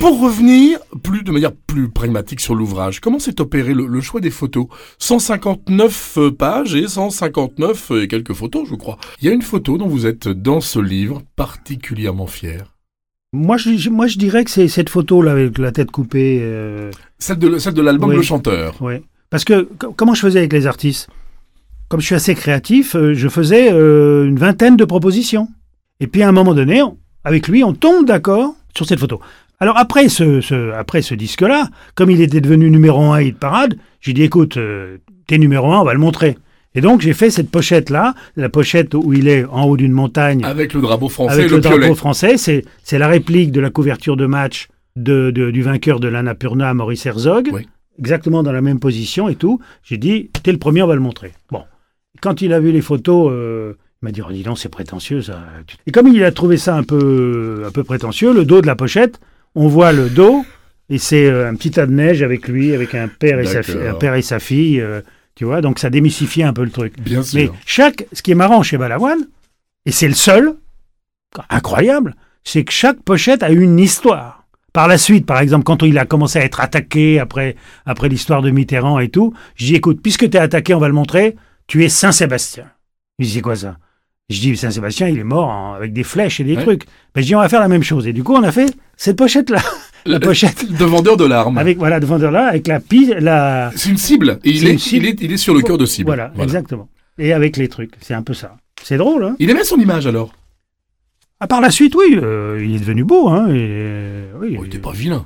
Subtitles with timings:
[0.00, 4.20] Pour revenir plus de manière plus pragmatique sur l'ouvrage, comment s'est opéré le, le choix
[4.20, 4.66] des photos?
[4.98, 8.96] 159 euh, pages et 159 et quelques photos, je crois.
[9.20, 12.74] Il y a une photo dont vous êtes dans ce livre particulièrement fier.
[13.32, 16.38] Moi je, moi, je dirais que c'est cette photo-là avec la tête coupée.
[16.40, 18.16] euh, Celle de, celle de l'album Oui.
[18.16, 18.80] Le Chanteur.
[18.80, 19.02] ouais.
[19.30, 21.08] Parce que co- comment je faisais avec les artistes?
[21.88, 25.48] Comme je suis assez créatif, euh, je faisais euh, une vingtaine de propositions.
[26.00, 26.96] Et puis à un moment donné, on-
[27.28, 29.20] avec lui, on tombe d'accord sur cette photo.
[29.60, 33.76] Alors après ce, ce- après ce disque-là, comme il était devenu numéro un hit parade,
[34.00, 36.38] j'ai dit écoute, euh, t'es numéro un, on va le montrer.
[36.74, 40.44] Et donc j'ai fait cette pochette-là, la pochette où il est en haut d'une montagne
[40.44, 42.36] Avec le drapeau français avec le, le, drapeau français.
[42.36, 46.72] C'est, c'est la réplique de la couverture de match de, de- du vainqueur de l'Annapurna,
[46.74, 47.48] Maurice Herzog.
[47.52, 47.66] Oui.
[47.98, 49.58] Exactement dans la même position et tout.
[49.82, 51.32] J'ai dit, t'es le premier, on va le montrer.
[51.50, 51.62] Bon.
[52.20, 55.22] Quand il a vu les photos, euh, il m'a dit, oh, dis donc, c'est prétentieux
[55.22, 55.42] ça.
[55.86, 58.76] Et comme il a trouvé ça un peu, un peu prétentieux, le dos de la
[58.76, 59.20] pochette,
[59.54, 60.44] on voit le dos
[60.88, 63.62] et c'est euh, un petit tas de neige avec lui, avec un père et sa,
[63.62, 64.80] fi- un père et sa fille.
[64.80, 65.00] euh,
[65.34, 66.98] tu vois, donc ça démystifiait un peu le truc.
[67.00, 67.38] Bien sûr.
[67.40, 69.26] Mais chaque, ce qui est marrant chez Balavoine,
[69.86, 70.54] et c'est le seul,
[71.50, 74.44] incroyable, c'est que chaque pochette a une histoire.
[74.72, 77.56] Par la suite, par exemple, quand il a commencé à être attaqué après,
[77.86, 80.88] après l'histoire de Mitterrand et tout, je dis écoute, puisque tu es attaqué, on va
[80.88, 82.64] le montrer, tu es Saint-Sébastien.
[83.18, 83.76] Il dit c'est quoi ça?
[84.30, 86.62] Je dis Saint-Sébastien, il est mort en- avec des flèches et des Ouais.
[86.62, 86.84] trucs.
[87.14, 88.06] Ben, je dis on va faire la même chose.
[88.06, 89.62] Et du coup, on a fait cette pochette-là.
[90.04, 90.70] la pochette.
[90.78, 91.56] De vendeur de larmes.
[91.56, 93.72] Avec, voilà, de là, avec la pile, la.
[93.74, 94.38] C'est une cible.
[94.44, 95.06] Et il est, une cible.
[95.06, 96.08] Il, est, il est sur le cœur de cible.
[96.08, 96.88] Voilà, exactement.
[97.18, 97.92] Et avec les trucs.
[98.02, 98.56] C'est un peu ça.
[98.82, 100.32] C'est drôle, hein Il aimait son image alors?
[101.40, 103.48] À part la suite, oui, euh, il est devenu beau, hein.
[103.50, 105.24] et, oui, Oh, il était pas vilain.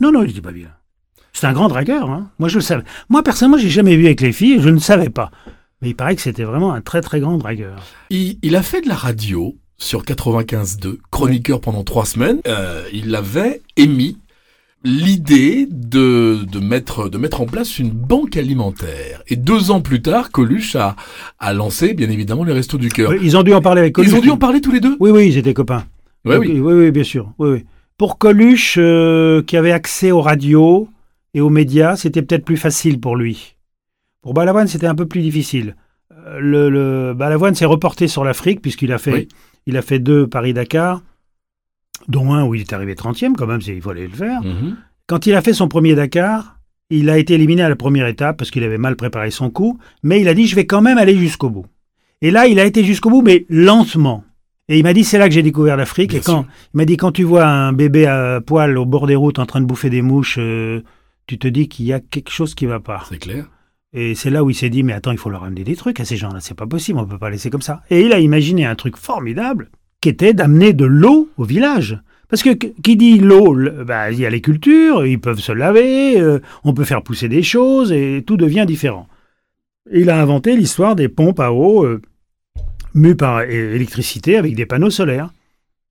[0.00, 0.68] Non, non, il était pas bien.
[1.32, 2.30] C'est un grand dragueur, hein.
[2.38, 2.82] Moi, je le savais.
[3.08, 5.30] Moi, personnellement, j'ai jamais vu avec les filles, je ne savais pas.
[5.82, 7.82] Mais il paraît que c'était vraiment un très, très grand dragueur.
[8.10, 12.40] Il, il a fait de la radio sur 95.2, chroniqueur pendant trois semaines.
[12.48, 14.18] Euh, il avait émis
[14.84, 19.22] l'idée de, de, mettre, de mettre en place une banque alimentaire.
[19.28, 20.96] Et deux ans plus tard, Coluche a,
[21.38, 23.10] a lancé, bien évidemment, les Restos du Cœur.
[23.10, 24.12] Oui, ils ont dû en parler avec Coluche.
[24.12, 25.84] Ils ont dû en parler tous les deux Oui, oui, ils étaient copains.
[26.24, 26.60] Ouais, Donc, oui.
[26.60, 27.32] oui, oui, bien sûr.
[27.38, 27.64] Oui, oui.
[27.96, 30.88] Pour Coluche, euh, qui avait accès aux radios
[31.34, 33.56] et aux médias, c'était peut-être plus facile pour lui.
[34.28, 35.74] Pour Balavoine, c'était un peu plus difficile.
[36.12, 39.28] Euh, Le, le- Balavoine s'est reporté sur l'Afrique, puisqu'il a fait, Oui.
[39.66, 41.00] il a fait deux Paris-Dakar,
[42.08, 44.42] dont un où il est arrivé 30e, quand même, il fallait le faire.
[44.42, 44.76] Mhm.
[45.06, 46.58] Quand il a fait son premier Dakar,
[46.90, 49.78] il a été éliminé à la première étape parce qu'il avait mal préparé son coup,
[50.02, 51.64] mais il a dit je vais quand même aller jusqu'au bout.
[52.20, 54.24] Et là, il a été jusqu'au bout, mais lentement.
[54.68, 56.12] Et il m'a dit c'est là que j'ai découvert l'Afrique.
[56.12, 56.50] Et quand sûr.
[56.74, 59.46] il m'a dit quand tu vois un bébé à poil au bord des routes en
[59.46, 60.82] train de bouffer des mouches, euh,
[61.26, 63.04] tu te dis qu'il y a quelque chose qui va pas.
[63.08, 63.46] C'est clair.
[63.94, 65.98] Et c'est là où il s'est dit mais attends, il faut leur amener des trucs
[66.00, 67.82] à ces gens-là, c'est pas possible, on peut pas laisser comme ça.
[67.90, 71.98] Et il a imaginé un truc formidable qui était d'amener de l'eau au village.
[72.28, 75.40] Parce que qu- qui dit l'eau, le- bah, il y a les cultures, ils peuvent
[75.40, 79.08] se laver, euh, on peut faire pousser des choses et tout devient différent.
[79.90, 82.02] Il a inventé l'histoire des pompes à eau euh,
[82.94, 85.30] mues par électricité avec des panneaux solaires.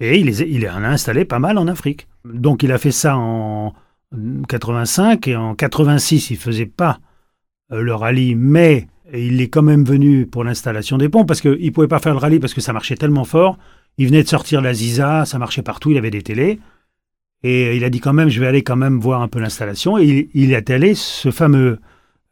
[0.00, 2.08] Et il, les en a installé pas mal en Afrique.
[2.24, 3.74] Donc il a fait ça en
[4.48, 6.98] 85 et en 86 il faisait pas
[7.80, 11.70] le rallye, mais il est quand même venu pour l'installation des pompes parce qu'il ne
[11.70, 13.58] pouvait pas faire le rallye parce que ça marchait tellement fort.
[13.98, 16.58] Il venait de sortir la Ziza, ça marchait partout, il avait des télés.
[17.42, 19.98] Et il a dit quand même, je vais aller quand même voir un peu l'installation.
[19.98, 21.78] Et il, il est allé, ce fameux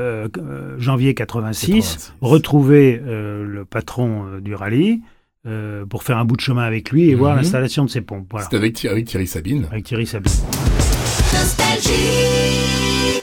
[0.00, 2.14] euh, euh, janvier 86, 86.
[2.20, 5.00] retrouver euh, le patron euh, du rallye
[5.46, 7.38] euh, pour faire un bout de chemin avec lui et voir Mhm.
[7.42, 8.26] l'installation de ses pompes.
[8.30, 8.44] Voilà.
[8.44, 9.66] C'était avec, avec Thierry Sabine.
[9.72, 10.30] Avec Thierry Sabine.
[11.32, 13.22] Nostalgie.